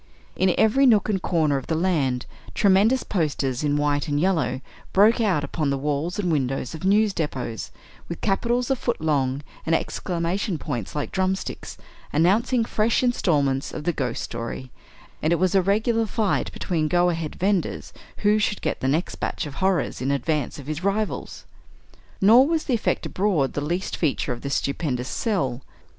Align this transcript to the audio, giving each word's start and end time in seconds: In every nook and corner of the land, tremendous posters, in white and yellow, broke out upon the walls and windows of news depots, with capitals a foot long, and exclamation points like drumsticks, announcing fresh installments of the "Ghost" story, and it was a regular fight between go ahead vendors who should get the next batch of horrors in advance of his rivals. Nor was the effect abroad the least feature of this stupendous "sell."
In 0.35 0.55
every 0.57 0.87
nook 0.87 1.09
and 1.09 1.21
corner 1.21 1.57
of 1.57 1.67
the 1.67 1.75
land, 1.75 2.25
tremendous 2.55 3.03
posters, 3.03 3.63
in 3.63 3.77
white 3.77 4.07
and 4.07 4.19
yellow, 4.19 4.59
broke 4.93 5.21
out 5.21 5.43
upon 5.43 5.69
the 5.69 5.77
walls 5.77 6.17
and 6.17 6.31
windows 6.31 6.73
of 6.73 6.83
news 6.83 7.13
depots, 7.13 7.69
with 8.09 8.19
capitals 8.19 8.71
a 8.71 8.75
foot 8.75 8.99
long, 8.99 9.43
and 9.63 9.75
exclamation 9.75 10.57
points 10.57 10.95
like 10.95 11.11
drumsticks, 11.11 11.77
announcing 12.11 12.65
fresh 12.65 13.03
installments 13.03 13.71
of 13.75 13.83
the 13.83 13.93
"Ghost" 13.93 14.23
story, 14.23 14.71
and 15.21 15.31
it 15.31 15.35
was 15.37 15.53
a 15.53 15.61
regular 15.61 16.07
fight 16.07 16.51
between 16.51 16.87
go 16.87 17.11
ahead 17.11 17.35
vendors 17.35 17.93
who 18.25 18.39
should 18.39 18.61
get 18.63 18.79
the 18.79 18.87
next 18.87 19.17
batch 19.19 19.45
of 19.45 19.53
horrors 19.61 20.01
in 20.01 20.09
advance 20.09 20.57
of 20.57 20.65
his 20.65 20.83
rivals. 20.83 21.45
Nor 22.19 22.47
was 22.47 22.63
the 22.63 22.73
effect 22.73 23.05
abroad 23.05 23.53
the 23.53 23.61
least 23.61 23.95
feature 23.95 24.33
of 24.33 24.41
this 24.41 24.55
stupendous 24.55 25.09
"sell." 25.09 25.61